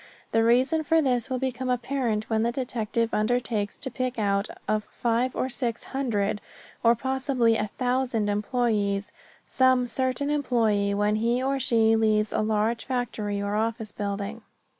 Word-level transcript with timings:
The 0.31 0.43
reason 0.43 0.81
for 0.81 0.99
this 0.99 1.29
will 1.29 1.37
become 1.37 1.69
apparent 1.69 2.27
when 2.27 2.41
the 2.41 2.51
detective 2.51 3.13
undertakes 3.13 3.77
to 3.77 3.91
pick 3.91 4.17
out 4.17 4.47
of 4.67 4.83
five 4.85 5.35
or 5.35 5.47
six 5.47 5.83
hundred, 5.83 6.41
or 6.83 6.95
possibly 6.95 7.55
a 7.55 7.67
thousand 7.67 8.27
employees, 8.27 9.11
some 9.45 9.85
certain 9.85 10.31
employee 10.31 10.95
when 10.95 11.17
he 11.17 11.43
or 11.43 11.59
she 11.59 11.95
leaves 11.95 12.33
a 12.33 12.41
large 12.41 12.85
factory 12.85 13.39
or 13.43 13.53
office 13.53 13.91
building. 13.91 14.41